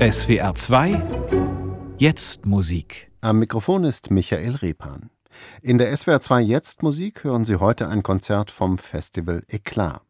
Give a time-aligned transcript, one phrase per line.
[0.00, 1.02] SWR 2
[1.98, 3.10] Jetzt Musik.
[3.20, 5.10] Am Mikrofon ist Michael Repan.
[5.60, 10.02] In der SWR 2 Jetzt Musik hören Sie heute ein Konzert vom Festival Eklat.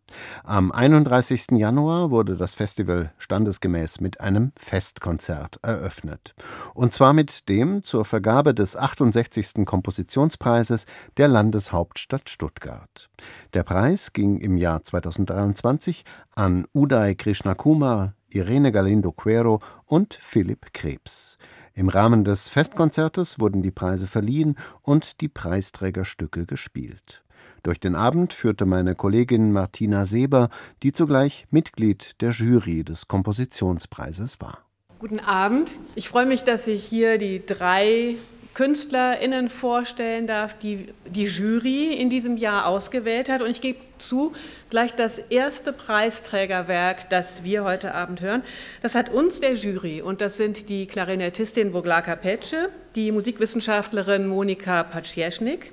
[0.44, 1.46] Am 31.
[1.52, 6.34] Januar wurde das Festival standesgemäß mit einem Festkonzert eröffnet.
[6.74, 9.64] Und zwar mit dem zur Vergabe des 68.
[9.64, 10.86] Kompositionspreises
[11.16, 13.10] der Landeshauptstadt Stuttgart.
[13.54, 16.04] Der Preis ging im Jahr 2023
[16.34, 21.38] an Uday Krishnakumar, Irene Galindo Quero und Philipp Krebs.
[21.74, 27.22] Im Rahmen des Festkonzertes wurden die Preise verliehen und die Preisträgerstücke gespielt.
[27.68, 30.48] Durch den Abend führte meine Kollegin Martina Seber,
[30.82, 34.60] die zugleich Mitglied der Jury des Kompositionspreises war.
[34.98, 35.72] Guten Abend.
[35.94, 38.16] Ich freue mich, dass ich hier die drei
[38.54, 43.42] KünstlerInnen vorstellen darf, die die Jury in diesem Jahr ausgewählt hat.
[43.42, 44.32] Und ich gebe zu,
[44.70, 48.44] gleich das erste Preisträgerwerk, das wir heute Abend hören,
[48.80, 54.84] das hat uns der Jury und das sind die Klarinettistin Boglaka Petsche, die Musikwissenschaftlerin Monika
[54.84, 55.70] Paczieschnik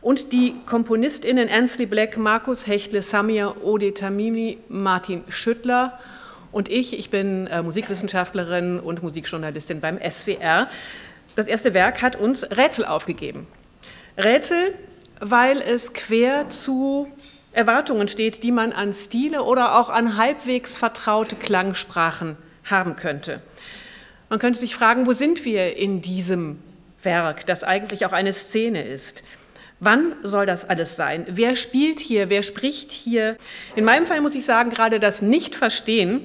[0.00, 5.98] und die KomponistInnen Ansley Black, Markus Hechtle, Samir Ode Tamimi, Martin Schüttler
[6.52, 6.98] und ich.
[6.98, 10.68] Ich bin äh, Musikwissenschaftlerin und Musikjournalistin beim SWR.
[11.36, 13.46] Das erste Werk hat uns Rätsel aufgegeben.
[14.16, 14.74] Rätsel,
[15.20, 17.08] weil es quer zu
[17.52, 23.40] Erwartungen steht, die man an Stile oder auch an halbwegs vertraute Klangsprachen haben könnte.
[24.28, 26.58] Man könnte sich fragen, wo sind wir in diesem
[27.02, 29.22] Werk, das eigentlich auch eine Szene ist?
[29.80, 31.24] Wann soll das alles sein?
[31.28, 32.30] Wer spielt hier?
[32.30, 33.36] Wer spricht hier?
[33.76, 36.20] In meinem Fall muss ich sagen, gerade das Nicht-Verstehen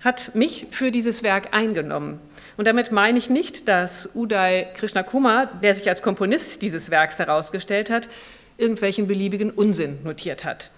[0.00, 2.20] hat mich für dieses Werk eingenommen.
[2.56, 7.90] Und damit meine ich nicht, dass Uday Krishnakumar, der sich als Komponist dieses Werks herausgestellt
[7.90, 8.08] hat,
[8.56, 10.70] irgendwelchen beliebigen Unsinn notiert hat.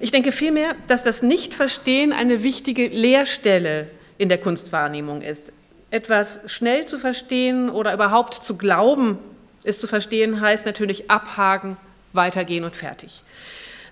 [0.00, 5.52] Ich denke vielmehr, dass das Nichtverstehen eine wichtige Leerstelle in der Kunstwahrnehmung ist.
[5.90, 9.18] Etwas schnell zu verstehen oder überhaupt zu glauben,
[9.64, 11.76] es zu verstehen heißt natürlich abhaken,
[12.12, 13.22] weitergehen und fertig.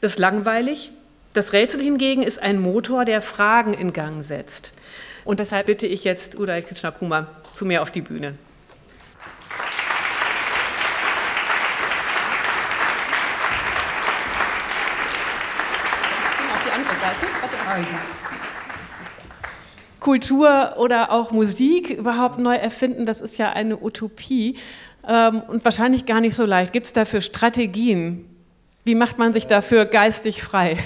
[0.01, 0.93] Das ist langweilig.
[1.35, 4.73] Das Rätsel hingegen ist ein Motor, der Fragen in Gang setzt.
[5.25, 8.35] Und deshalb bitte ich jetzt Uday Krishnakuma zu mir auf die Bühne.
[20.01, 24.57] Kultur oder auch Musik überhaupt neu erfinden, das ist ja eine Utopie
[25.07, 26.73] ähm, und wahrscheinlich gar nicht so leicht.
[26.73, 28.25] Gibt es dafür Strategien?
[28.85, 30.79] Wie macht man sich dafür geistig frei?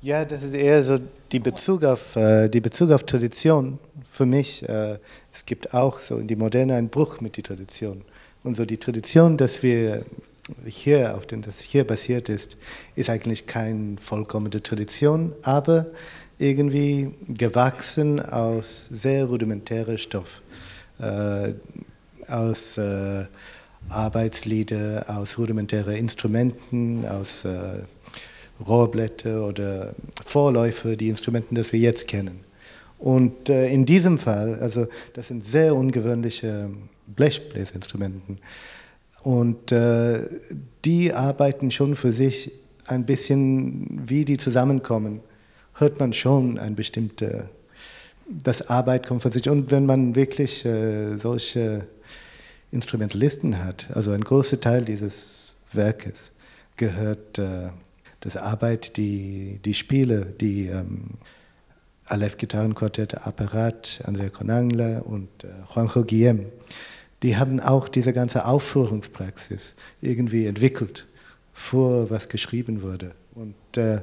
[0.00, 0.98] Ja, das ist eher so
[1.32, 3.78] die Bezug auf, äh, die Bezug auf Tradition
[4.10, 4.68] für mich.
[4.68, 4.98] Äh,
[5.32, 8.02] es gibt auch so in die Moderne einen Bruch mit der Tradition.
[8.44, 10.04] Und so die Tradition, dass wir
[10.64, 12.56] hier, auf den das hier basiert ist,
[12.94, 15.86] ist eigentlich keine vollkommene Tradition, aber
[16.38, 20.40] irgendwie gewachsen aus sehr rudimentärer Stoff,
[21.00, 21.52] äh,
[22.28, 23.24] aus äh,
[23.88, 27.82] Arbeitslieder, aus rudimentären Instrumenten, aus äh,
[28.66, 29.94] Rohrblätter oder
[30.24, 32.40] Vorläufer, die Instrumente, die wir jetzt kennen.
[32.98, 36.70] Und äh, in diesem Fall, also das sind sehr ungewöhnliche
[37.06, 38.38] Blechbläserinstrumenten.
[39.22, 40.20] Und äh,
[40.84, 42.52] die arbeiten schon für sich
[42.86, 45.20] ein bisschen, wie die zusammenkommen,
[45.74, 47.44] hört man schon ein bestimmtes,
[48.28, 49.48] das Arbeit kommt von sich.
[49.48, 51.86] Und wenn man wirklich äh, solche
[52.70, 56.32] Instrumentalisten hat, also ein großer Teil dieses Werkes
[56.76, 57.68] gehört äh,
[58.20, 61.18] das Arbeit, die, die Spiele, die ähm,
[62.04, 66.46] Aleph Gitarrenquartett, Apparat, Andrea Conangla und äh, Juanjo Guillem,
[67.22, 71.06] die haben auch diese ganze Aufführungspraxis irgendwie entwickelt,
[71.52, 73.14] vor was geschrieben wurde.
[73.34, 74.00] Und äh,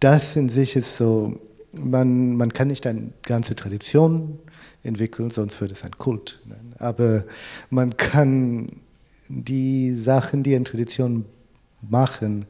[0.00, 1.40] das in sich ist so,
[1.78, 4.38] man, man kann nicht eine ganze Tradition
[4.82, 6.40] entwickeln, sonst wird es ein Kult.
[6.46, 6.56] Ne?
[6.78, 7.24] Aber
[7.70, 8.80] man kann
[9.28, 11.24] die Sachen, die eine Tradition
[11.80, 12.46] machen,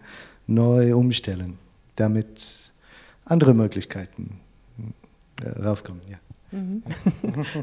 [0.47, 1.59] neu umstellen,
[1.97, 2.73] damit
[3.25, 4.41] andere Möglichkeiten
[5.43, 6.03] äh, rauskommen.
[6.09, 6.19] Ja.
[6.55, 6.83] Mhm.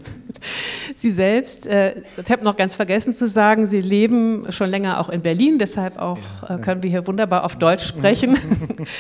[0.96, 5.08] Sie selbst, äh, ich habe noch ganz vergessen zu sagen, Sie leben schon länger auch
[5.08, 6.18] in Berlin, deshalb auch
[6.50, 8.38] äh, können wir hier wunderbar auf Deutsch sprechen.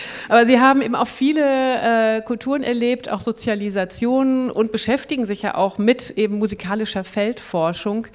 [0.29, 5.55] Aber Sie haben eben auch viele äh, Kulturen erlebt, auch Sozialisationen und beschäftigen sich ja
[5.55, 8.07] auch mit eben musikalischer Feldforschung.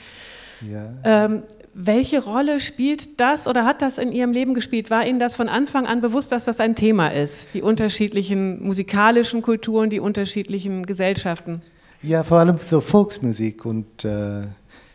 [0.62, 0.94] Ja.
[1.04, 1.42] Ähm,
[1.78, 4.88] welche Rolle spielt das oder hat das in Ihrem Leben gespielt?
[4.88, 7.52] War Ihnen das von Anfang an bewusst, dass das ein Thema ist?
[7.52, 11.60] Die unterschiedlichen musikalischen Kulturen, die unterschiedlichen Gesellschaften?
[12.02, 14.44] Ja, vor allem so Volksmusik und äh,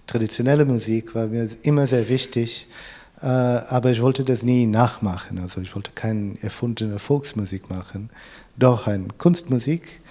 [0.08, 2.68] traditionelle Musik war mir immer sehr wichtig.
[3.22, 5.38] Äh, aber ich wollte das nie nachmachen.
[5.38, 8.10] Also ich wollte keine erfundene Volksmusik machen,
[8.58, 10.02] doch eine Kunstmusik.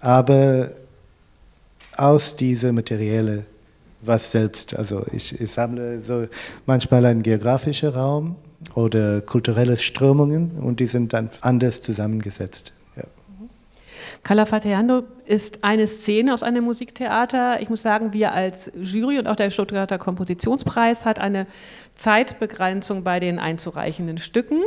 [0.00, 0.72] Aber
[1.96, 3.46] aus dieser Materielle
[4.00, 4.76] was selbst.
[4.76, 6.26] Also ich, ich sammle so
[6.66, 8.36] manchmal einen geografischen Raum
[8.74, 12.72] oder kulturelle Strömungen und die sind dann anders zusammengesetzt.
[12.96, 13.04] Ja.
[14.22, 17.60] Calafateando ist eine Szene aus einem Musiktheater.
[17.60, 21.46] Ich muss sagen, wir als Jury und auch der Stuttgarter Kompositionspreis hat eine
[21.94, 24.62] Zeitbegrenzung bei den einzureichenden Stücken.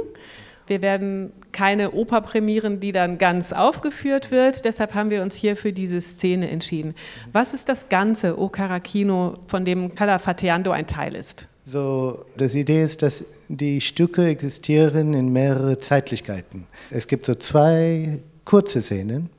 [0.69, 4.65] Wir werden keine Oper prämieren, die dann ganz aufgeführt wird.
[4.65, 6.93] Deshalb haben wir uns hier für diese Szene entschieden.
[7.31, 11.47] Was ist das Ganze, O Caracchino, von dem Calafateando ein Teil ist?
[11.65, 16.65] So, das Idee ist, dass die Stücke existieren in mehrere Zeitlichkeiten.
[16.89, 19.29] Es gibt so zwei kurze Szenen,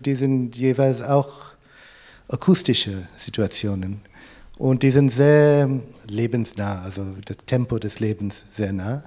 [0.00, 1.48] die sind jeweils auch
[2.28, 4.00] akustische Situationen.
[4.56, 5.70] Und die sind sehr
[6.08, 9.04] lebensnah, also das Tempo des Lebens sehr nah.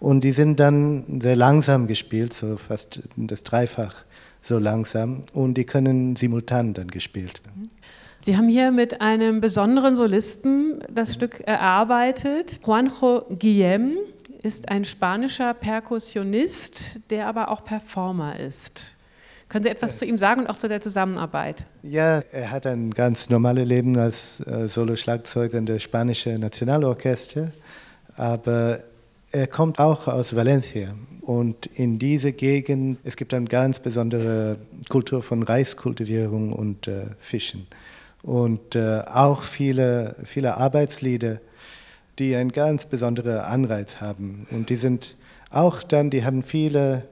[0.00, 3.94] Und die sind dann sehr langsam gespielt, so fast das Dreifach
[4.40, 5.22] so langsam.
[5.34, 7.70] Und die können simultan dann gespielt werden.
[8.18, 12.60] Sie haben hier mit einem besonderen Solisten das Stück erarbeitet.
[12.66, 13.96] Juanjo Guillem
[14.42, 18.96] ist ein spanischer Perkussionist, der aber auch Performer ist.
[19.48, 21.64] Können Sie etwas zu ihm sagen und auch zu der Zusammenarbeit?
[21.82, 27.50] Ja, er hat ein ganz normales Leben als äh, Solo-Schlagzeuger in der spanischen Nationalorchester,
[28.16, 28.78] aber
[29.32, 30.94] er kommt auch aus Valencia.
[31.20, 37.66] Und in diese Gegend, es gibt eine ganz besondere Kultur von Reiskultivierung und äh, Fischen.
[38.22, 41.40] Und äh, auch viele, viele Arbeitslieder,
[42.18, 44.46] die einen ganz besonderen Anreiz haben.
[44.50, 45.16] Und die sind
[45.50, 47.06] auch dann, die haben viele,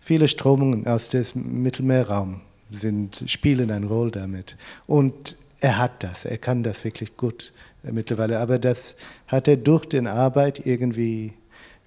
[0.00, 2.40] viele Strömungen aus dem Mittelmeerraum,
[2.70, 4.56] sind, spielen eine Rolle damit.
[4.86, 7.52] Und er hat das, er kann das wirklich gut
[7.82, 8.38] mittlerweile.
[8.38, 8.96] Aber das
[9.26, 11.32] hat er durch die Arbeit irgendwie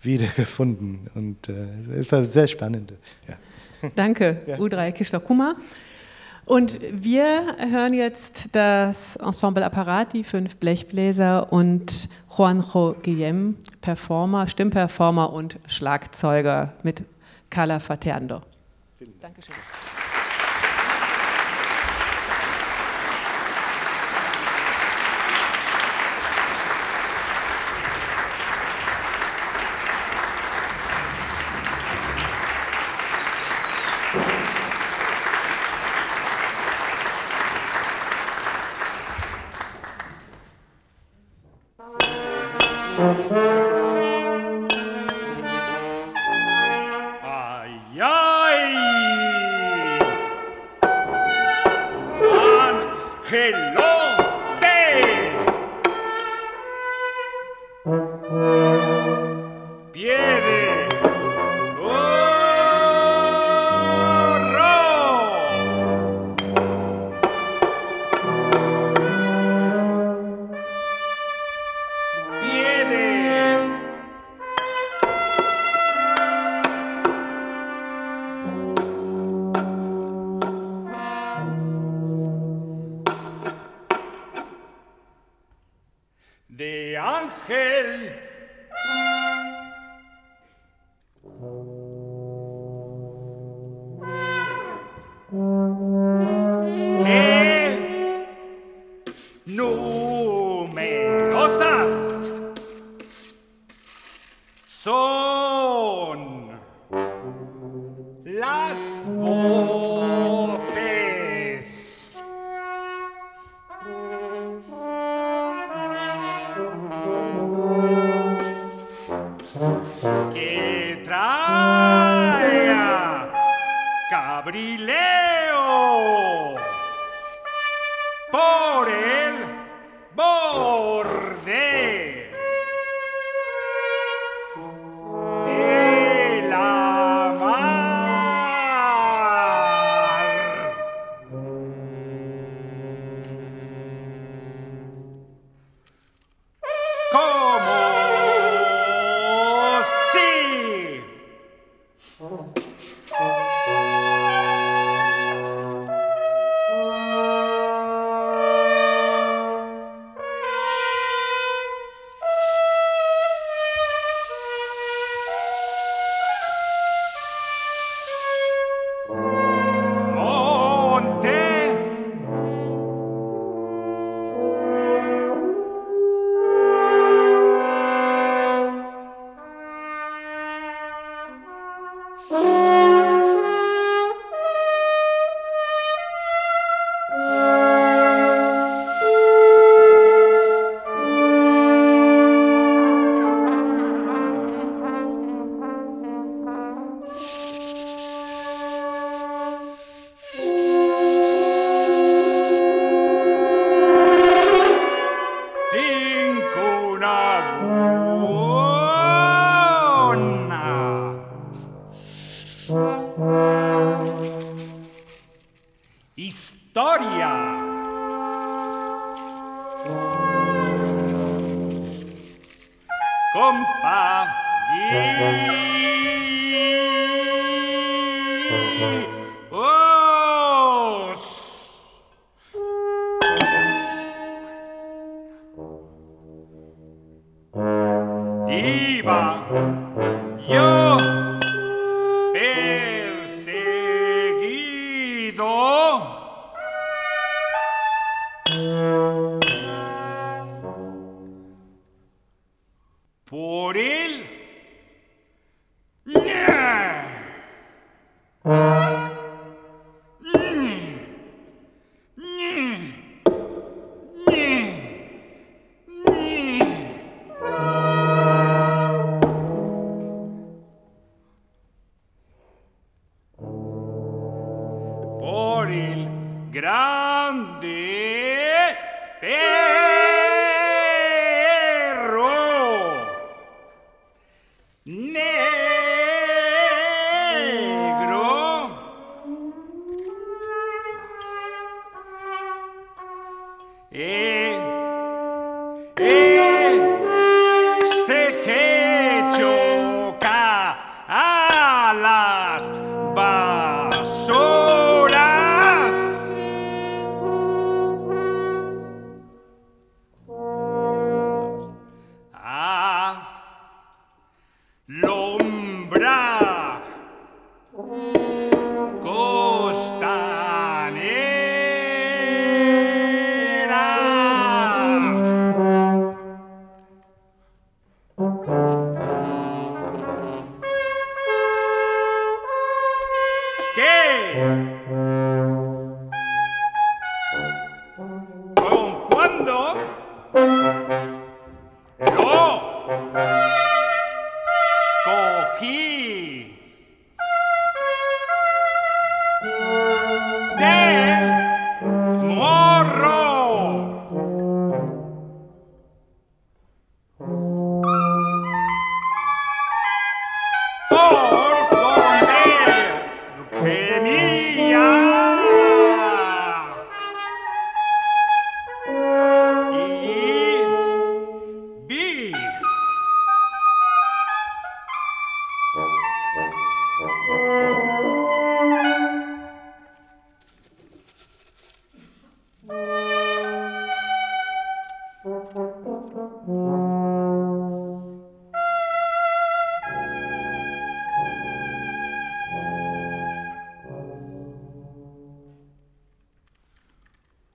[0.02, 1.12] wiedergefunden.
[1.14, 2.94] Und äh, es war sehr spannend.
[3.28, 3.36] Ja.
[3.96, 4.58] Danke, ja.
[4.58, 5.56] Udray Kischler-Kummer.
[6.46, 15.32] Und wir hören jetzt das Ensemble Apparat, die fünf Blechbläser und Juanjo Guillem, Performer, Stimmperformer
[15.32, 17.04] und Schlagzeuger mit
[17.52, 18.42] Carla Fateando.
[19.22, 19.54] Dankeschön.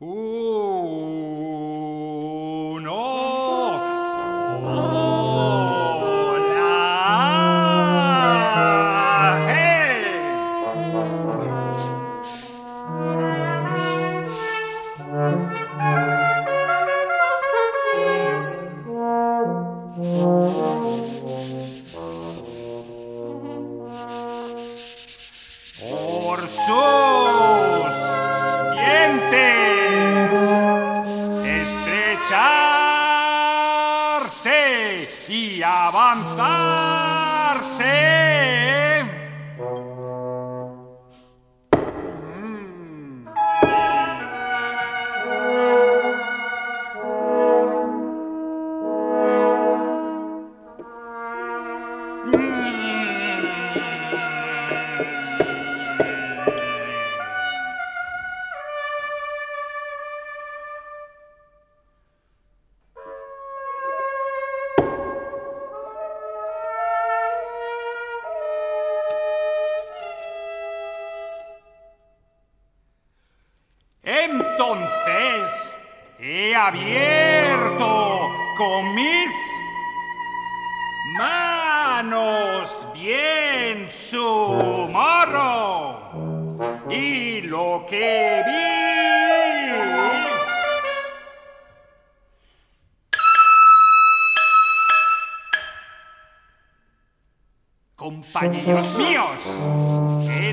[0.02, 0.41] Ooh.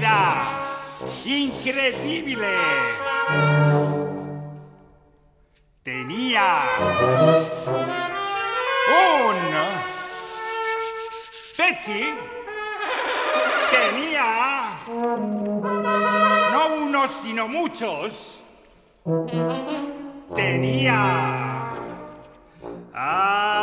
[0.09, 0.49] magia
[1.25, 2.55] increíble.
[5.83, 6.57] Tenía
[8.89, 9.37] un
[11.57, 12.13] Pechi
[13.71, 14.77] tenía
[16.51, 18.43] no unos sino muchos.
[20.35, 21.67] Tenía.
[22.93, 23.58] Ah,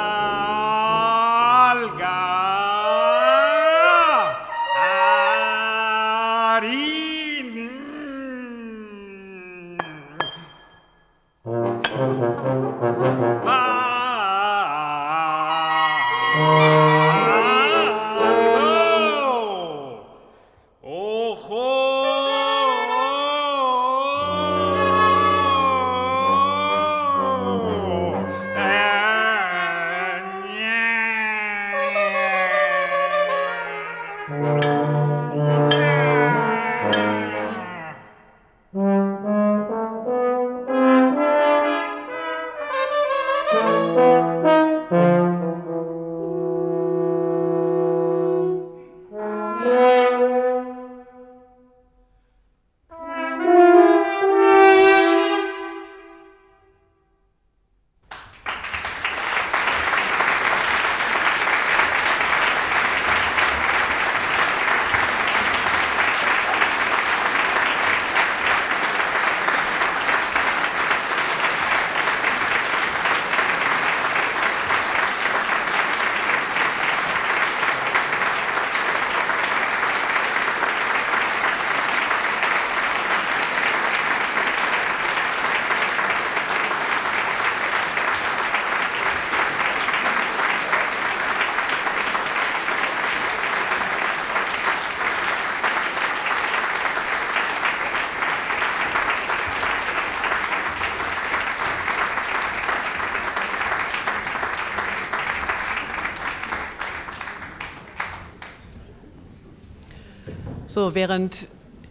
[110.86, 111.48] So, während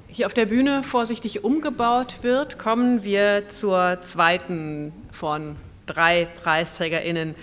[0.08, 7.36] hier auf der Bühne vorsichtig umgebaut wird, kommen wir zur zweiten von drei PreisträgerInnen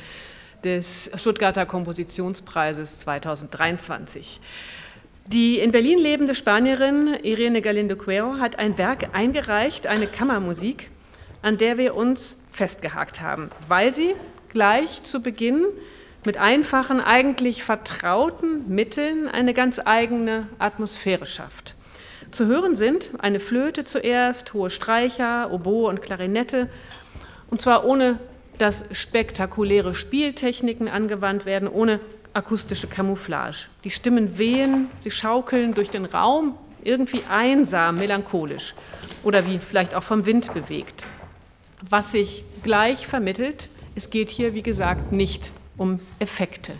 [0.65, 4.41] des Stuttgarter Kompositionspreises 2023.
[5.27, 10.89] Die in Berlin lebende Spanierin Irene Galindo Cuero hat ein Werk eingereicht, eine Kammermusik,
[11.43, 14.15] an der wir uns festgehakt haben, weil sie
[14.49, 15.67] gleich zu Beginn
[16.25, 21.75] mit einfachen, eigentlich vertrauten Mitteln eine ganz eigene Atmosphäre schafft.
[22.31, 26.69] Zu hören sind eine Flöte zuerst, hohe Streicher, Oboe und Klarinette,
[27.51, 28.19] und zwar ohne
[28.59, 32.01] dass spektakuläre Spieltechniken angewandt werden, ohne
[32.33, 33.67] akustische Camouflage.
[33.85, 38.75] Die Stimmen wehen, sie schaukeln durch den Raum, irgendwie einsam, melancholisch
[39.25, 41.07] oder wie vielleicht auch vom Wind bewegt.
[41.89, 46.75] Was sich gleich vermittelt, es geht hier, wie gesagt, nicht um Effekte.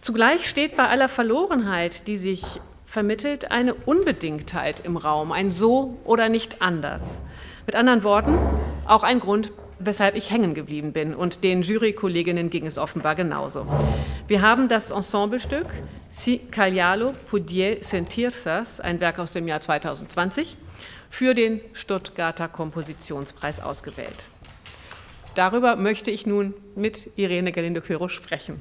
[0.00, 2.42] Zugleich steht bei aller Verlorenheit, die sich
[2.86, 7.20] vermittelt, eine Unbedingtheit im Raum, ein So oder nicht anders.
[7.66, 8.38] Mit anderen Worten,
[8.86, 13.66] auch ein Grund, weshalb ich hängen geblieben bin und den Jurykolleginnen ging es offenbar genauso.
[14.26, 15.66] Wir haben das Ensemblestück
[16.10, 20.56] Si Caglialo Pudier Sentirsas, ein Werk aus dem Jahr 2020,
[21.10, 24.24] für den Stuttgarter Kompositionspreis ausgewählt.
[25.34, 28.60] Darüber möchte ich nun mit Irene Galindo-Quero sprechen.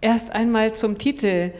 [0.00, 1.52] Erst einmal zum Titel.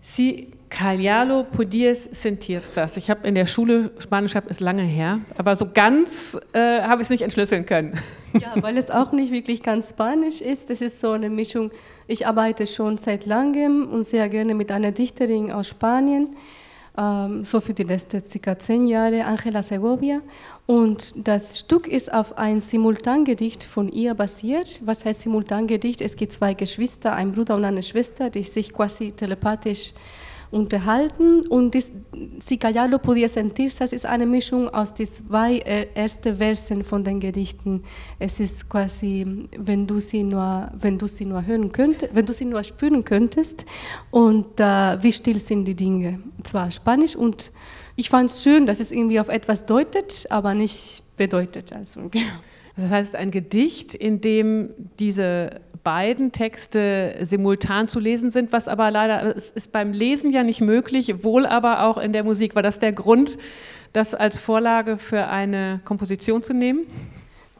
[0.00, 2.96] Si Calialo Pudies Sentirsas.
[2.96, 7.02] Ich habe in der Schule Spanisch, habe es lange her, aber so ganz äh, habe
[7.02, 7.98] ich es nicht entschlüsseln können.
[8.32, 10.70] Ja, weil es auch nicht wirklich ganz Spanisch ist.
[10.70, 11.72] Das ist so eine Mischung.
[12.06, 16.36] Ich arbeite schon seit langem und sehr gerne mit einer Dichterin aus Spanien,
[16.96, 20.20] ähm, so für die letzten circa zehn Jahre, Angela Segovia.
[20.66, 24.80] Und das Stück ist auf ein Simultangedicht von ihr basiert.
[24.84, 26.00] Was heißt Simultangedicht?
[26.00, 29.92] Es gibt zwei Geschwister, ein Bruder und eine Schwester, die sich quasi telepathisch
[30.50, 31.92] unterhalten und das,
[32.40, 37.04] Si Callalo podía sentirse, das ist eine Mischung aus den zwei äh, ersten Versen von
[37.04, 37.84] den Gedichten.
[38.18, 42.32] Es ist quasi, wenn du sie nur, wenn du sie nur hören könntest, wenn du
[42.32, 43.64] sie nur spüren könntest
[44.10, 46.20] und äh, wie still sind die Dinge.
[46.42, 47.52] Zwar Spanisch und
[47.96, 51.72] ich fand es schön, dass es irgendwie auf etwas deutet, aber nicht bedeutet.
[51.72, 52.26] Also, genau.
[52.76, 58.90] Das heißt, ein Gedicht, in dem diese beiden Texte simultan zu lesen sind, was aber
[58.90, 62.54] leider, es ist beim Lesen ja nicht möglich, wohl aber auch in der Musik.
[62.54, 63.38] War das der Grund,
[63.92, 66.86] das als Vorlage für eine Komposition zu nehmen?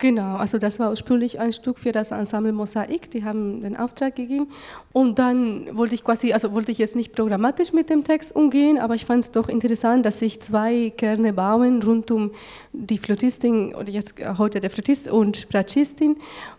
[0.00, 4.16] Genau, also das war ursprünglich ein Stück für das Ensemble Mosaik, die haben den Auftrag
[4.16, 4.48] gegeben.
[4.92, 8.78] Und dann wollte ich quasi, also wollte ich jetzt nicht programmatisch mit dem Text umgehen,
[8.78, 12.30] aber ich fand es doch interessant, dass sich zwei Kerne bauen rund um
[12.72, 16.16] die Flötistin, oder jetzt heute der Flötist und Bratschistin.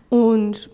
[0.09, 0.69] Und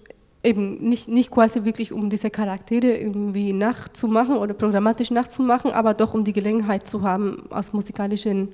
[0.47, 6.13] eben nicht, nicht quasi wirklich um diese Charaktere irgendwie nachzumachen oder programmatisch nachzumachen, aber doch
[6.13, 8.49] um die Gelegenheit zu haben, aus musikalischen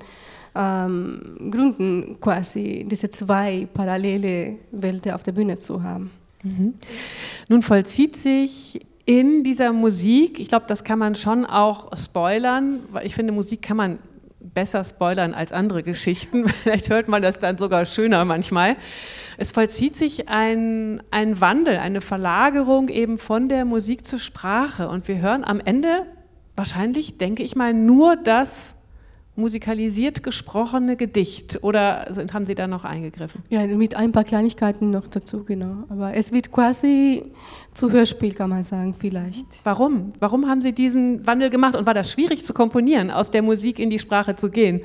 [0.55, 6.11] ähm, Gründen quasi diese zwei parallele Welten auf der Bühne zu haben.
[6.43, 6.73] Mhm.
[7.47, 13.05] Nun vollzieht sich in dieser Musik, ich glaube, das kann man schon auch spoilern, weil
[13.05, 13.99] ich finde, Musik kann man
[14.43, 16.47] besser spoilern als andere Geschichten.
[16.63, 18.75] Vielleicht hört man das dann sogar schöner manchmal.
[19.37, 24.89] Es vollzieht sich ein, ein Wandel, eine Verlagerung eben von der Musik zur Sprache.
[24.89, 26.05] Und wir hören am Ende
[26.55, 28.75] wahrscheinlich, denke ich mal, nur das
[29.35, 33.41] musikalisiert gesprochene Gedicht oder sind, haben Sie da noch eingegriffen?
[33.49, 35.85] Ja, mit ein paar Kleinigkeiten noch dazu, genau.
[35.89, 37.23] Aber es wird quasi
[37.73, 39.45] zu Hörspiel, kann man sagen, vielleicht.
[39.63, 40.13] Warum?
[40.19, 43.79] Warum haben Sie diesen Wandel gemacht und war das schwierig zu komponieren, aus der Musik
[43.79, 44.81] in die Sprache zu gehen?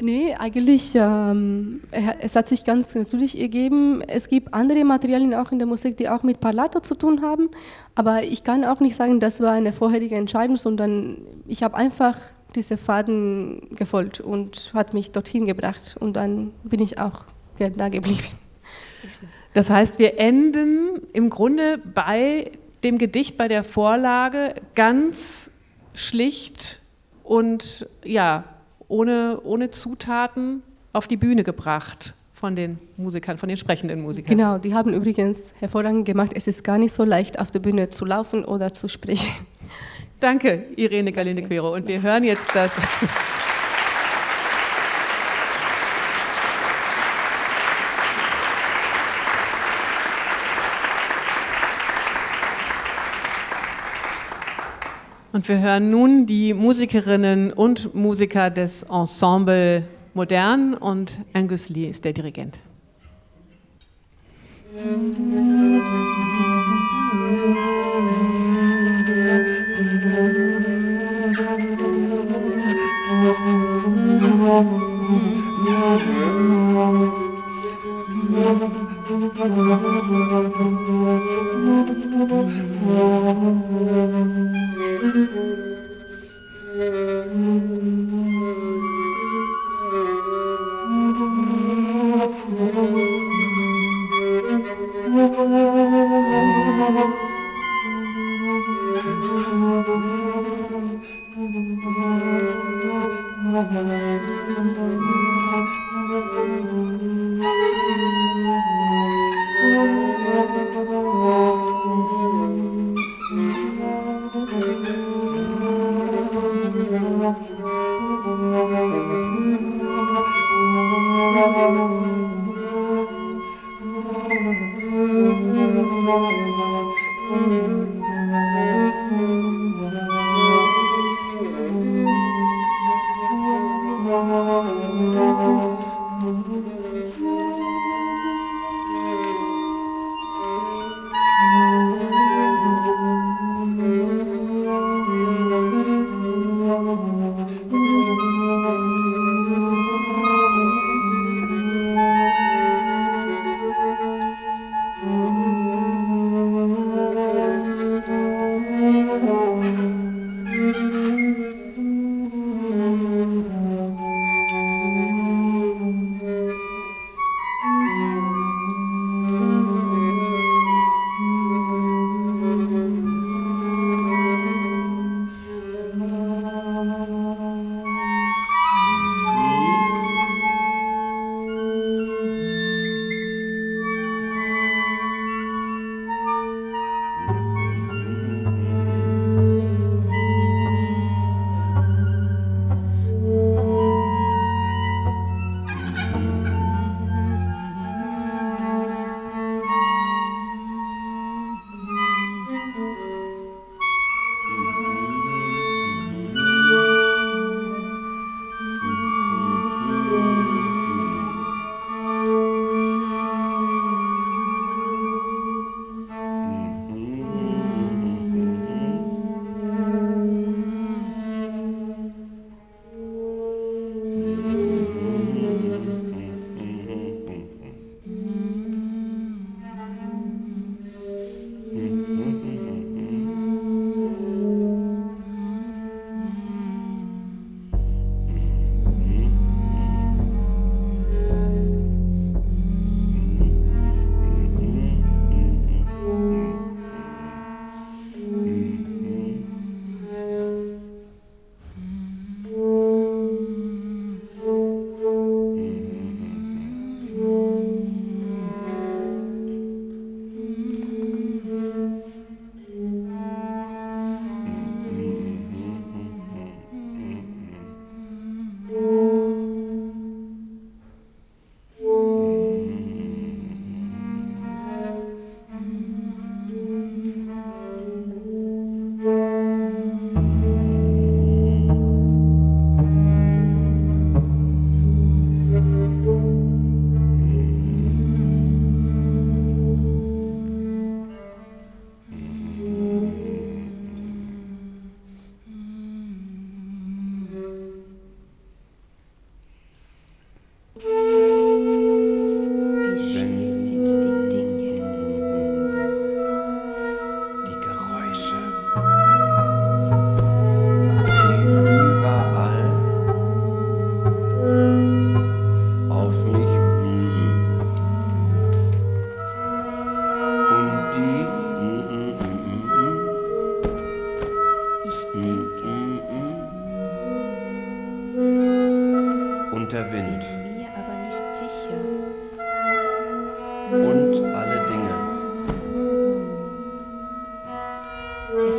[0.00, 1.80] Nee, eigentlich, ähm,
[2.20, 4.02] es hat sich ganz natürlich ergeben.
[4.02, 7.48] Es gibt andere Materialien auch in der Musik, die auch mit Parlato zu tun haben.
[7.94, 12.18] Aber ich kann auch nicht sagen, das war eine vorherige Entscheidung, sondern ich habe einfach
[12.56, 15.96] diese Faden gefolgt und hat mich dorthin gebracht.
[15.98, 17.24] Und dann bin ich auch
[17.58, 18.24] da geblieben.
[19.52, 22.50] Das heißt, wir enden im Grunde bei
[22.82, 25.50] dem Gedicht, bei der Vorlage ganz
[25.94, 26.80] schlicht
[27.22, 28.44] und ja,
[28.88, 30.62] ohne, ohne Zutaten
[30.92, 34.36] auf die Bühne gebracht von den Musikern, von den sprechenden Musikern.
[34.36, 36.32] Genau, die haben übrigens hervorragend gemacht.
[36.34, 39.46] Es ist gar nicht so leicht, auf der Bühne zu laufen oder zu sprechen.
[40.24, 41.74] Danke, Irene Galinde-Quero.
[41.74, 42.72] Und wir hören jetzt das.
[55.32, 62.02] Und wir hören nun die Musikerinnen und Musiker des Ensemble Modern und Angus Lee ist
[62.02, 62.60] der Dirigent.
[64.72, 66.23] Musik
[74.54, 74.84] Mm-hmm.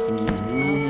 [0.07, 0.84] Es gibt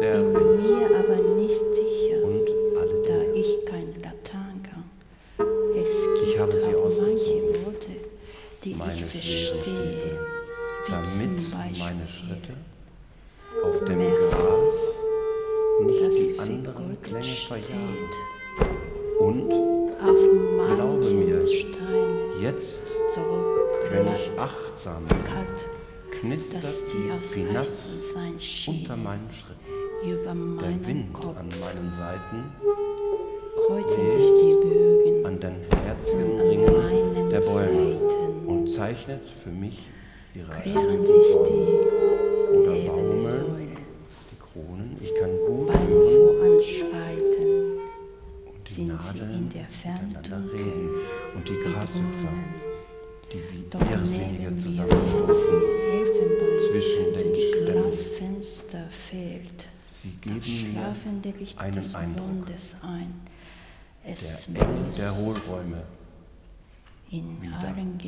[0.00, 2.20] bin mir aber nicht sicher,
[3.06, 4.84] da ich kein Latein kann.
[5.76, 7.90] Es Ich gibt habe sie auch manche Worte,
[8.64, 12.54] die meine ich verstehe, wie damit zum Beispiel meine Schritte
[13.62, 14.30] auf dem Merci.
[14.30, 15.00] Gras
[15.82, 18.08] nicht die anderen Klänge verjagen.
[19.18, 20.20] Und auf
[20.76, 21.40] Glaube mir,
[22.40, 22.84] jetzt,
[23.90, 27.10] wenn ich achtsam bin, knistert die
[28.40, 29.79] schien, unter meinen Schritten.
[30.04, 31.36] Über Der Wind Kopf.
[31.38, 32.44] an meinen Seiten
[33.66, 38.46] kreuzen sich die Bögen an den herzigen Ringen der Bäume Seiten.
[38.46, 39.78] und zeichnet für mich
[40.34, 43.44] ihre klären sich die Oder Baume,
[44.30, 47.78] die Kronen, ich kann gut hören Voranschreiten.
[48.46, 50.88] und die sind sie Nadeln in der miteinander reden
[51.34, 52.34] und die Grashüpfer,
[53.32, 57.82] die wie Irrsinnige zusammenstoßen sie zwischen den Stämmen.
[57.82, 59.68] Glasfenster fehlt
[60.00, 60.94] Sie geben mir
[61.58, 62.46] einen Eindruck
[62.80, 63.20] ein.
[64.02, 64.64] Es der
[64.96, 65.82] der Hohlräume,
[67.10, 67.58] in wieder.
[67.58, 67.98] allen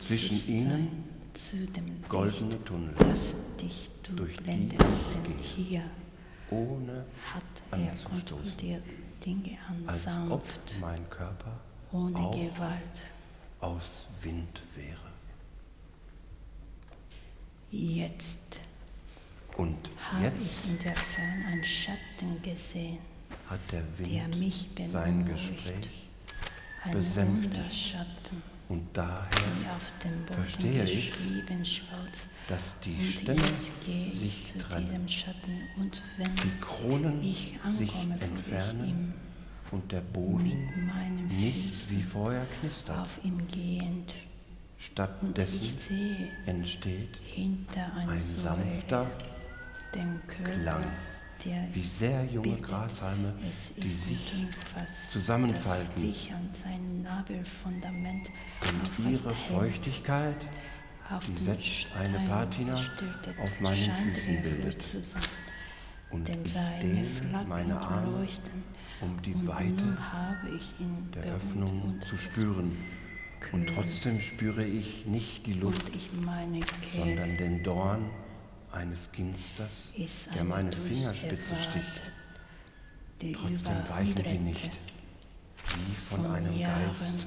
[0.00, 4.80] Zwischen ihnen zu dem goldene Licht, Tunnel, das dich durch die blendet.
[4.80, 5.82] Denn hier
[6.50, 8.82] ohne hat er kontrolliert
[9.24, 10.42] Dinge an als ob
[10.80, 11.60] mein Körper
[11.92, 13.02] ohne Gewalt.
[13.60, 14.98] aus Wind wäre.
[17.70, 18.60] Jetzt
[19.58, 19.76] Und
[20.12, 22.98] habe jetzt ich in der Ferne einen Schatten gesehen,
[23.50, 25.26] hat der der Wind mich sein.
[25.26, 25.88] Gespräch
[26.84, 28.32] ein besänftigt.
[28.68, 29.28] Und daher
[30.26, 31.12] verstehe ich,
[32.48, 33.42] dass die Stämme
[34.06, 39.14] sich trennen, diesem Schatten und wenn die Kronen ich sich entfernen
[39.72, 40.68] und der Boden
[41.36, 42.98] nicht wie vorher knistert.
[42.98, 44.16] auf ihm gehend und
[44.78, 49.10] ich Stattdessen entsteht ein sanfter
[49.92, 50.84] Klang,
[51.44, 52.56] der wie sehr junge.
[52.56, 53.34] Grashalme,
[53.76, 54.32] die sich
[55.10, 56.16] zusammenfalten und
[59.10, 59.34] ihre.
[59.34, 60.36] Feuchtigkeit,
[61.26, 62.74] die setzt eine Patina
[63.42, 64.84] auf meinen Füßen bildet.
[66.10, 67.06] Und ich dehne
[67.46, 68.26] meine Arme,
[69.00, 69.96] um die Weite
[71.14, 72.76] der Öffnung zu spüren.
[73.52, 75.92] Und trotzdem spüre ich nicht die Luft,
[76.94, 78.10] sondern den Dorn
[78.78, 82.02] eines Ginsters, der eine meine Fingerspitze sticht.
[83.34, 84.70] Trotzdem weichen sie nicht,
[85.74, 87.26] wie von einem Geist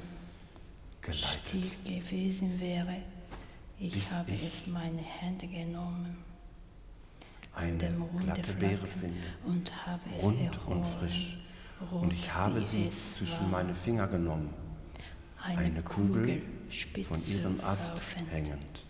[1.02, 1.84] geleitet.
[1.84, 2.98] gewesen wäre.
[3.80, 6.18] Ich habe es meine Hände genommen,
[7.54, 11.38] Eine dem glatte Beere finde, und habe es rund erhoben, und frisch.
[11.90, 14.54] Und ich habe sie zwischen meine Finger genommen,
[15.44, 16.44] eine, Kugel
[17.08, 17.96] von ihrem Ast
[18.30, 18.84] hängend.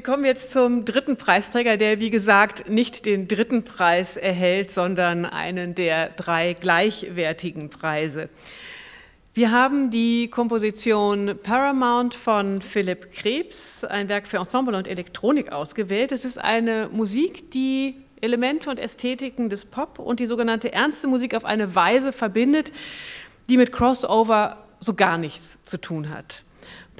[0.00, 5.26] Wir kommen jetzt zum dritten Preisträger, der wie gesagt nicht den dritten Preis erhält, sondern
[5.26, 8.30] einen der drei gleichwertigen Preise.
[9.34, 16.12] Wir haben die Komposition Paramount von Philipp Krebs, ein Werk für Ensemble und Elektronik ausgewählt.
[16.12, 21.34] Es ist eine Musik, die Elemente und Ästhetiken des Pop und die sogenannte ernste Musik
[21.34, 22.72] auf eine Weise verbindet,
[23.50, 26.42] die mit Crossover so gar nichts zu tun hat.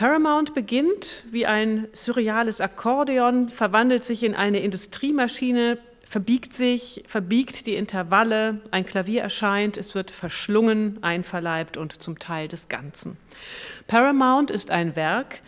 [0.00, 5.76] Paramount beginnt wie ein surreales Akkordeon, verwandelt sich in eine Industriemaschine,
[6.08, 12.48] verbiegt sich, verbiegt die Intervalle, ein Klavier erscheint, es wird verschlungen, einverleibt und zum Teil
[12.48, 13.18] des Ganzen.
[13.88, 15.42] Paramount ist ein Werk,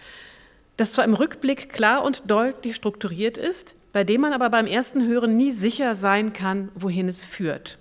[0.77, 5.07] das zwar im Rückblick klar und deutlich strukturiert ist, bei dem man aber beim ersten
[5.07, 7.79] Hören nie sicher sein kann, wohin es führt.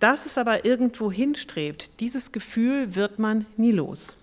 [0.00, 4.18] Dass es aber irgendwo hinstrebt, dieses Gefühl wird man nie los.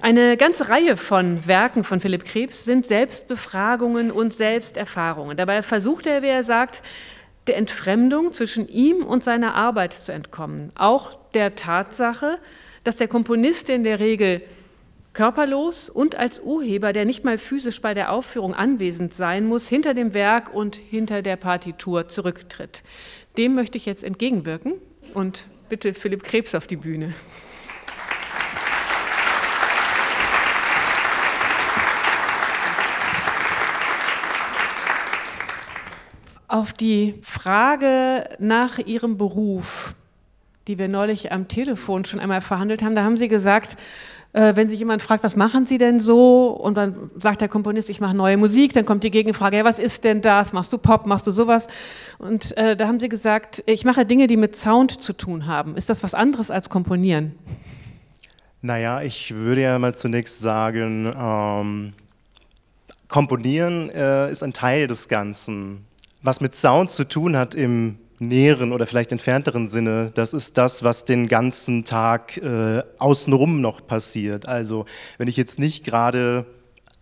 [0.00, 5.36] Eine ganze Reihe von Werken von Philipp Krebs sind Selbstbefragungen und Selbsterfahrungen.
[5.36, 6.82] Dabei versucht er, wie er sagt,
[7.46, 10.72] der Entfremdung zwischen ihm und seiner Arbeit zu entkommen.
[10.76, 12.38] Auch der Tatsache,
[12.84, 14.42] dass der Komponist in der Regel
[15.12, 19.92] körperlos und als Urheber, der nicht mal physisch bei der Aufführung anwesend sein muss, hinter
[19.94, 22.82] dem Werk und hinter der Partitur zurücktritt.
[23.36, 24.74] Dem möchte ich jetzt entgegenwirken
[25.14, 27.14] und bitte Philipp Krebs auf die Bühne.
[36.52, 39.94] Auf die Frage nach Ihrem Beruf,
[40.68, 43.78] die wir neulich am Telefon schon einmal verhandelt haben, da haben Sie gesagt,
[44.34, 46.48] äh, wenn sich jemand fragt, was machen Sie denn so?
[46.48, 49.78] Und dann sagt der Komponist, ich mache neue Musik, dann kommt die Gegenfrage, ja, was
[49.78, 50.52] ist denn das?
[50.52, 51.68] Machst du Pop, machst du sowas?
[52.18, 55.74] Und äh, da haben Sie gesagt, ich mache Dinge, die mit Sound zu tun haben.
[55.78, 57.34] Ist das was anderes als Komponieren?
[58.60, 61.92] Naja, ich würde ja mal zunächst sagen, ähm,
[63.08, 65.86] Komponieren äh, ist ein Teil des Ganzen
[66.22, 70.84] was mit Sound zu tun hat im näheren oder vielleicht entfernteren Sinne, das ist das,
[70.84, 74.46] was den ganzen Tag äh, außenrum noch passiert.
[74.46, 74.86] Also
[75.18, 76.46] wenn ich jetzt nicht gerade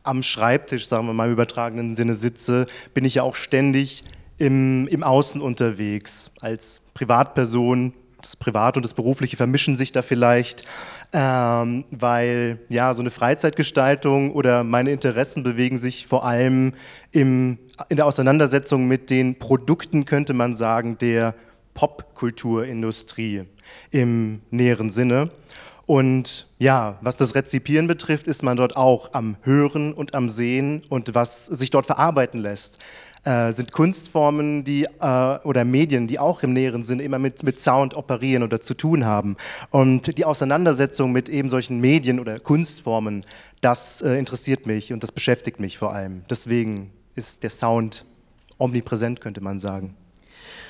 [0.03, 2.65] am Schreibtisch, sagen wir mal im übertragenen Sinne sitze,
[2.95, 4.03] bin ich ja auch ständig
[4.39, 6.31] im, im Außen unterwegs.
[6.41, 7.93] Als Privatperson,
[8.23, 10.65] das Private und das Berufliche vermischen sich da vielleicht
[11.13, 16.75] ähm, weil ja so eine Freizeitgestaltung oder meine Interessen bewegen sich vor allem
[17.13, 17.59] im,
[17.89, 21.35] in der Auseinandersetzung mit den Produkten, könnte man sagen, der
[21.75, 23.45] Popkulturindustrie
[23.91, 25.31] im näheren Sinne.
[25.87, 30.83] Und ja, was das Rezipieren betrifft, ist man dort auch am Hören und am Sehen
[30.89, 32.79] und was sich dort verarbeiten lässt
[33.25, 37.61] äh, sind Kunstformen die, äh, oder Medien, die auch im näheren Sinne immer mit, mit
[37.61, 39.37] Sound operieren oder zu tun haben.
[39.71, 43.25] Und die Auseinandersetzung mit eben solchen Medien oder Kunstformen,
[43.61, 46.25] das äh, interessiert mich und das beschäftigt mich vor allem.
[46.31, 48.07] Deswegen ist der Sound
[48.59, 49.97] omnipräsent, könnte man sagen.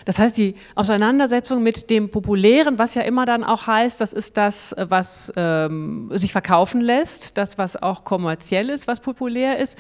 [0.05, 4.37] Das heißt, die Auseinandersetzung mit dem Populären, was ja immer dann auch heißt, das ist
[4.37, 9.79] das, was ähm, sich verkaufen lässt, das, was auch kommerziell ist, was populär ist,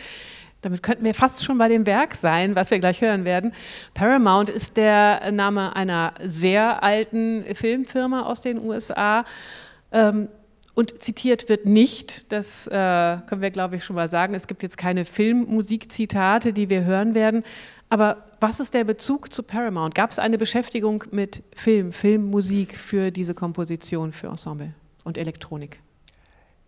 [0.63, 3.53] damit könnten wir fast schon bei dem Werk sein, was wir gleich hören werden.
[3.95, 9.25] Paramount ist der Name einer sehr alten Filmfirma aus den USA.
[9.93, 10.29] Ähm,
[10.75, 14.35] und zitiert wird nicht, das äh, können wir, glaube ich, schon mal sagen.
[14.35, 17.43] Es gibt jetzt keine Filmmusikzitate, die wir hören werden.
[17.91, 19.95] Aber was ist der Bezug zu Paramount?
[19.95, 24.73] Gab es eine Beschäftigung mit Film, Filmmusik für diese Komposition für Ensemble
[25.05, 25.81] und Elektronik?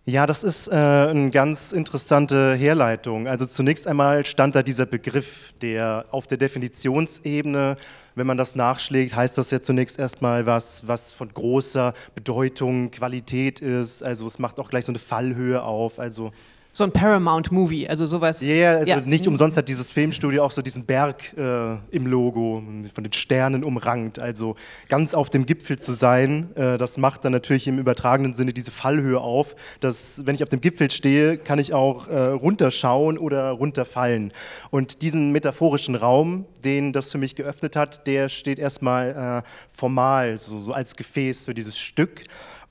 [0.04, 3.28] Ja, das ist äh, eine ganz interessante Herleitung.
[3.28, 7.76] Also zunächst einmal stand da dieser Begriff, der auf der Definitionsebene,
[8.16, 13.60] wenn man das nachschlägt, heißt das ja zunächst erstmal was, was von großer Bedeutung, Qualität
[13.60, 14.02] ist.
[14.02, 16.00] Also es macht auch gleich so eine Fallhöhe auf.
[16.00, 16.32] Also
[16.74, 18.40] so ein Paramount-Movie, also sowas.
[18.42, 22.62] Yeah, also ja, nicht umsonst hat dieses Filmstudio auch so diesen Berg äh, im Logo,
[22.92, 24.18] von den Sternen umrankt.
[24.18, 24.56] Also
[24.88, 28.70] ganz auf dem Gipfel zu sein, äh, das macht dann natürlich im übertragenen Sinne diese
[28.70, 33.50] Fallhöhe auf, dass wenn ich auf dem Gipfel stehe, kann ich auch äh, runterschauen oder
[33.50, 34.32] runterfallen.
[34.70, 40.40] Und diesen metaphorischen Raum, den das für mich geöffnet hat, der steht erstmal äh, formal,
[40.40, 42.22] so, so als Gefäß für dieses Stück.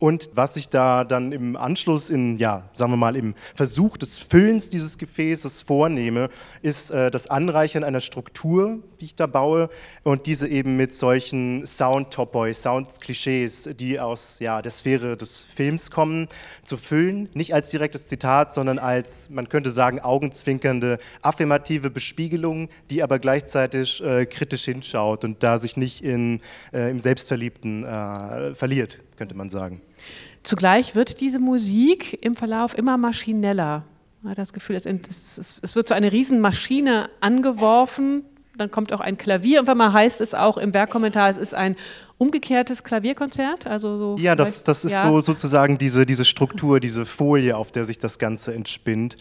[0.01, 4.17] Und was ich da dann im Anschluss in, ja, sagen wir mal, im Versuch des
[4.17, 6.29] Füllens dieses Gefäßes vornehme,
[6.63, 9.69] ist äh, das Anreichern einer Struktur, die ich da baue
[10.01, 16.29] und diese eben mit solchen Sound-Topoi, Sound-Klischees, die aus ja, der Sphäre des Films kommen,
[16.63, 17.29] zu füllen.
[17.35, 24.03] Nicht als direktes Zitat, sondern als, man könnte sagen, augenzwinkernde, affirmative Bespiegelung, die aber gleichzeitig
[24.03, 26.41] äh, kritisch hinschaut und da sich nicht in,
[26.73, 29.83] äh, im Selbstverliebten äh, verliert, könnte man sagen.
[30.41, 33.83] Zugleich wird diese Musik im Verlauf immer maschineller.
[34.23, 38.23] Man hat das Gefühl, es, wird so eine Riesenmaschine angeworfen,
[38.57, 39.57] dann kommt auch ein Klavier.
[39.57, 41.75] Irgendwann mal heißt es auch im Werkkommentar, es ist ein
[42.17, 43.67] umgekehrtes Klavierkonzert.
[43.67, 45.03] Also so ja, das, das ist ja.
[45.03, 49.17] so sozusagen diese, diese Struktur, diese Folie, auf der sich das Ganze entspinnt.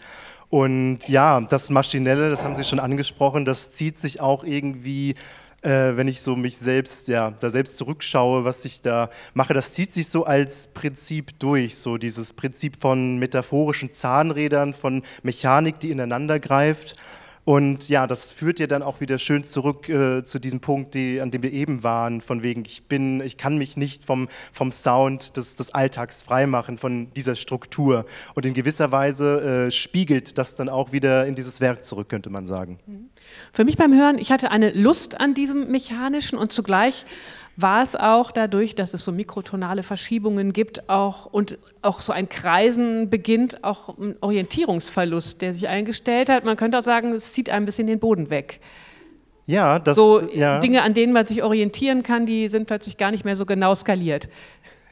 [0.49, 5.13] Und ja, das Maschinelle, das haben Sie schon angesprochen, das zieht sich auch irgendwie
[5.61, 9.73] äh, wenn ich so mich selbst, ja, da selbst zurückschaue, was ich da mache, das
[9.73, 15.91] zieht sich so als Prinzip durch, so dieses Prinzip von metaphorischen Zahnrädern, von Mechanik, die
[15.91, 16.95] ineinander greift.
[17.43, 21.19] Und ja, das führt ja dann auch wieder schön zurück äh, zu diesem Punkt, die,
[21.21, 24.71] an dem wir eben waren, von wegen, ich bin, ich kann mich nicht vom, vom
[24.71, 28.05] Sound des, des Alltags freimachen, von dieser Struktur.
[28.35, 32.29] Und in gewisser Weise äh, spiegelt das dann auch wieder in dieses Werk zurück, könnte
[32.29, 32.79] man sagen.
[33.53, 37.05] Für mich beim Hören, ich hatte eine Lust an diesem Mechanischen und zugleich
[37.57, 42.29] war es auch dadurch, dass es so mikrotonale Verschiebungen gibt auch, und auch so ein
[42.29, 46.45] Kreisen beginnt, auch ein Orientierungsverlust, der sich eingestellt hat.
[46.45, 48.59] Man könnte auch sagen, es zieht ein bisschen den Boden weg.
[49.45, 50.59] Ja, das, so ja.
[50.59, 53.75] Dinge, an denen man sich orientieren kann, die sind plötzlich gar nicht mehr so genau
[53.75, 54.29] skaliert.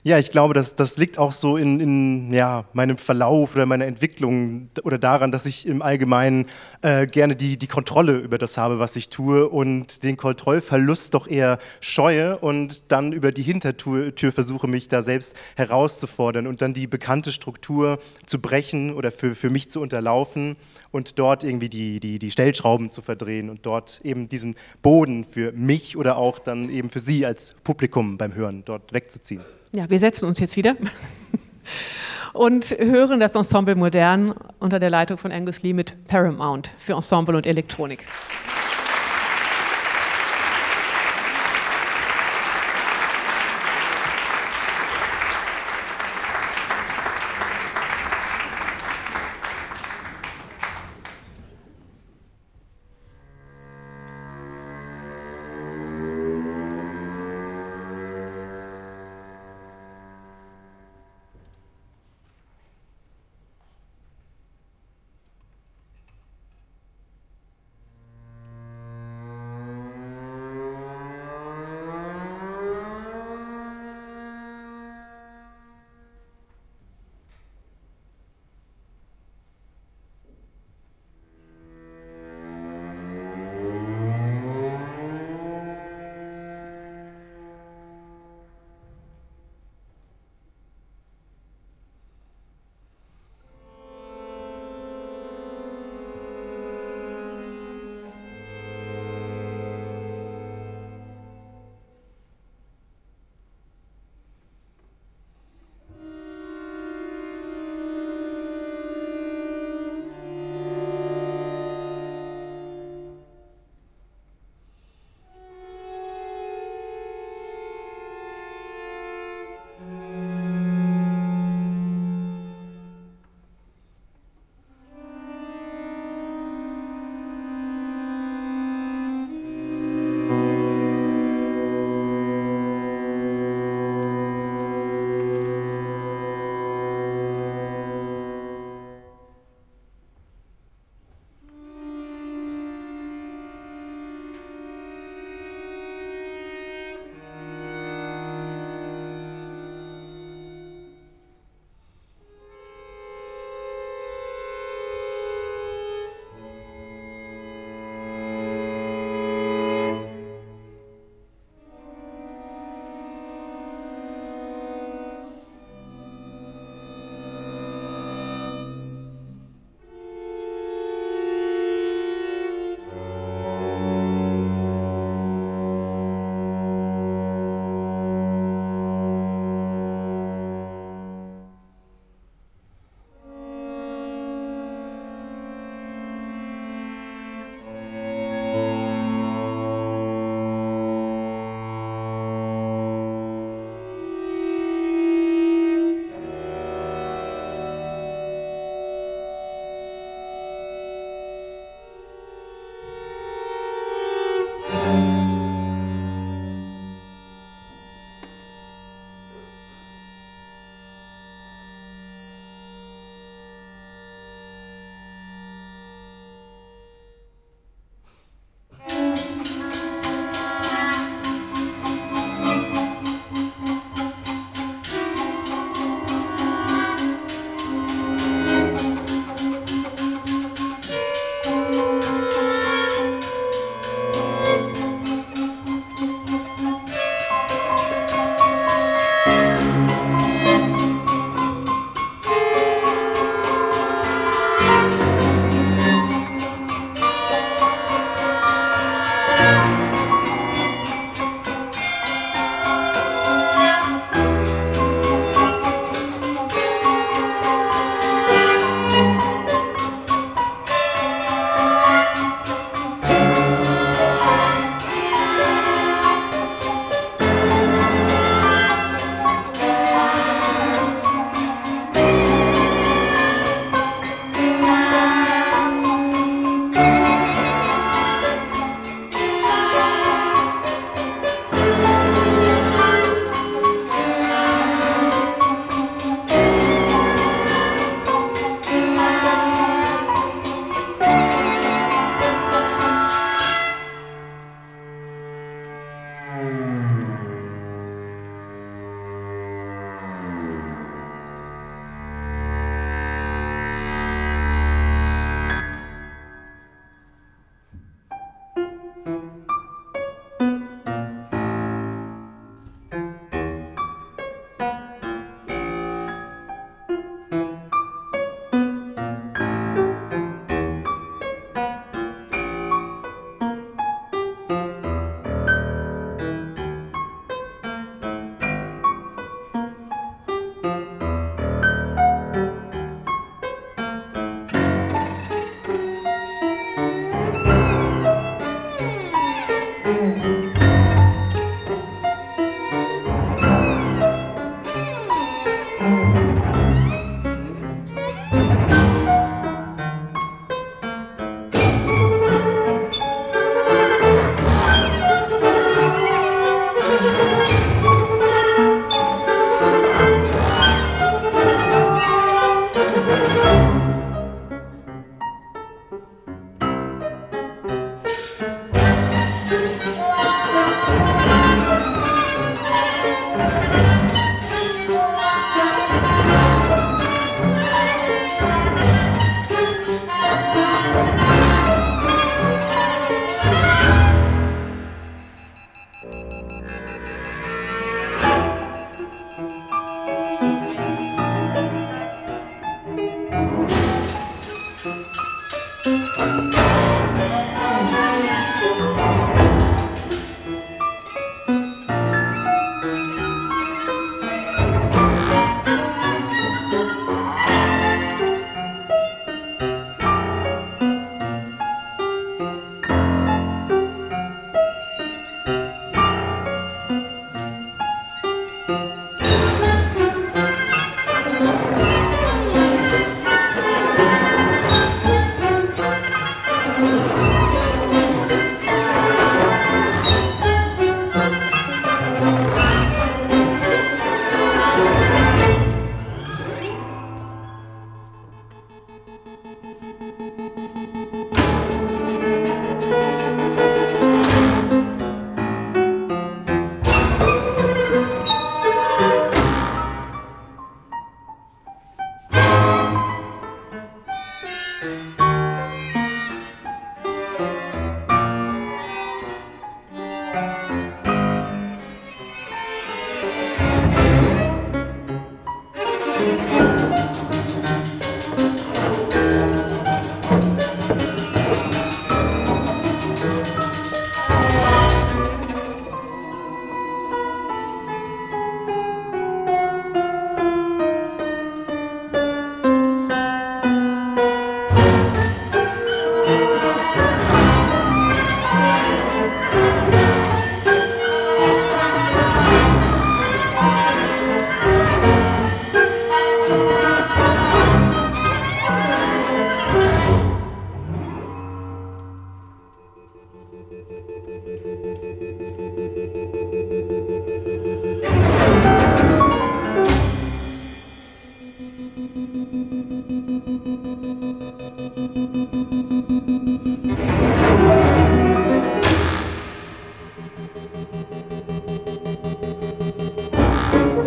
[0.02, 3.86] Ja, ich glaube, das, das liegt auch so in, in ja, meinem Verlauf oder meiner
[3.86, 6.46] Entwicklung oder daran, dass ich im Allgemeinen
[6.82, 11.28] äh, gerne die, die Kontrolle über das habe, was ich tue und den Kontrollverlust doch
[11.28, 16.74] eher scheue und dann über die Hintertür Tür versuche, mich da selbst herauszufordern und dann
[16.74, 20.56] die bekannte Struktur zu brechen oder für, für mich zu unterlaufen
[20.92, 25.52] und dort irgendwie die, die, die Stellschrauben zu verdrehen und dort eben diesen Boden für
[25.52, 29.44] mich oder auch dann eben für Sie als Publikum beim Hören dort wegzuziehen.
[29.72, 30.76] Ja, wir setzen uns jetzt wieder
[32.34, 37.38] und hören das Ensemble Modern unter der Leitung von Angus Lee mit Paramount für Ensemble
[37.38, 38.04] und Elektronik.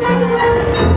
[0.01, 0.92] Música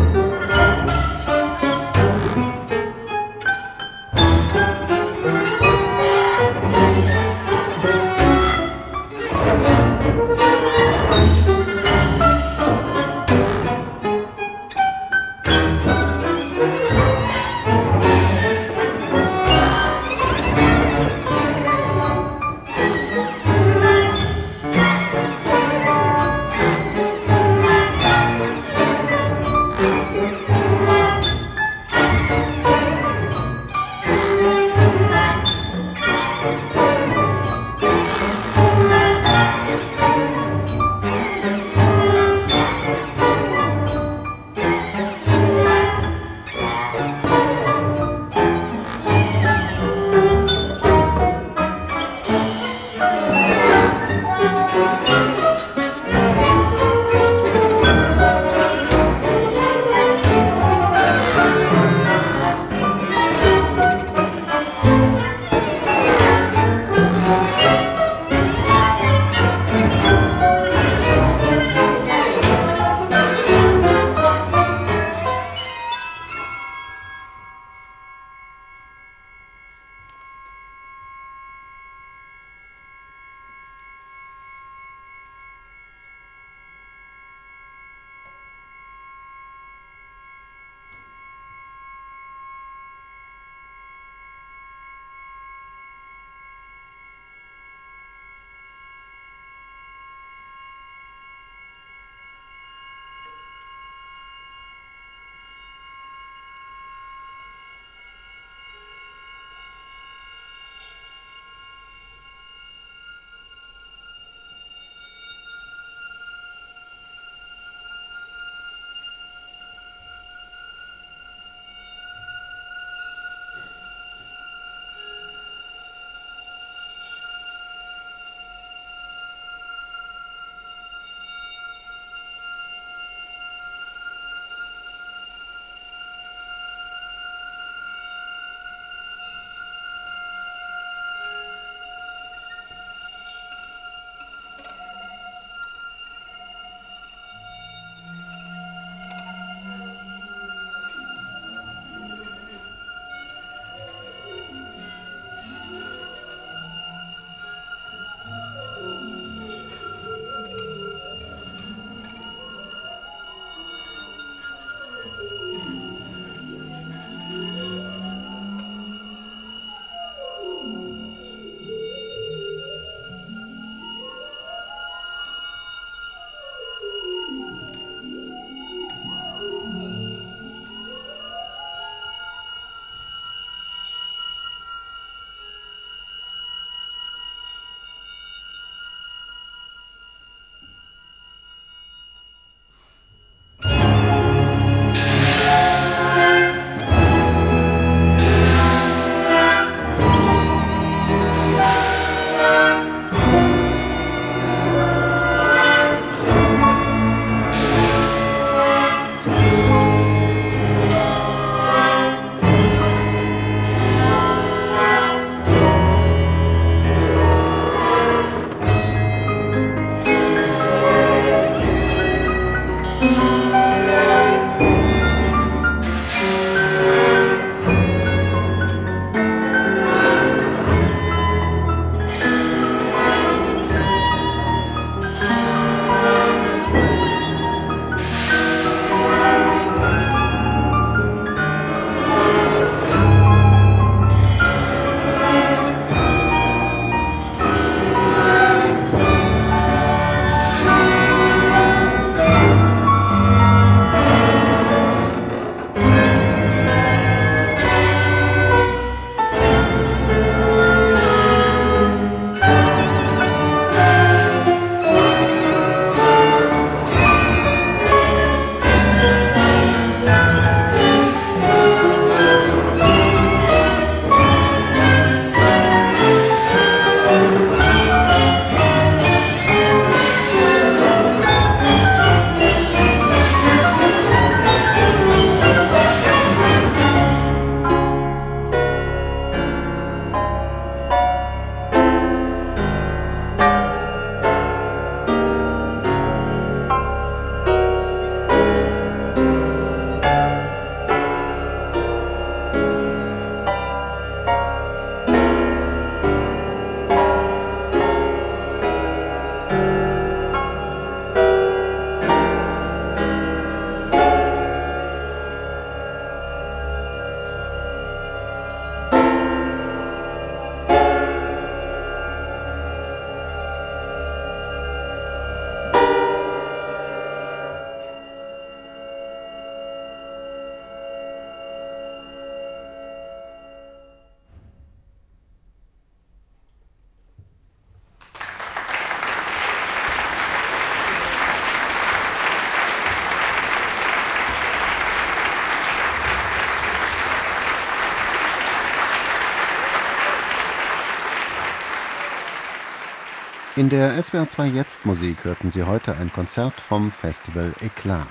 [353.58, 358.06] In der SWR 2 Jetzt Musik hörten Sie heute ein Konzert vom Festival Eklat.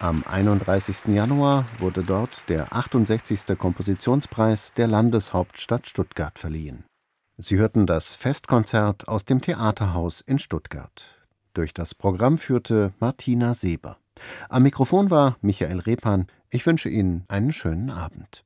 [0.00, 1.08] Am 31.
[1.08, 3.58] Januar wurde dort der 68.
[3.58, 6.84] Kompositionspreis der Landeshauptstadt Stuttgart verliehen.
[7.36, 11.26] Sie hörten das Festkonzert aus dem Theaterhaus in Stuttgart.
[11.52, 13.98] Durch das Programm führte Martina Seber.
[14.48, 16.26] Am Mikrofon war Michael Repan.
[16.48, 18.44] Ich wünsche Ihnen einen schönen Abend.